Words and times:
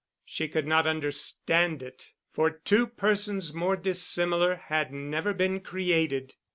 She 0.25 0.47
could 0.47 0.65
not 0.65 0.87
understand 0.87 1.83
it, 1.83 2.13
for 2.31 2.49
two 2.49 2.87
persons 2.87 3.53
more 3.53 3.75
dissimilar 3.75 4.55
had 4.55 4.91
never 4.91 5.31
been 5.31 5.59
created. 5.59 6.33